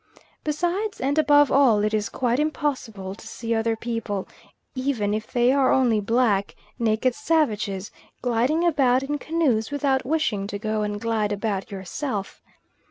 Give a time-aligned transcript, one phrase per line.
[0.43, 4.27] Besides, and above all, it is quite impossible to see other people,
[4.73, 7.91] even if they are only black, naked savages,
[8.23, 12.41] gliding about in canoes, without wishing to go and glide about yourself.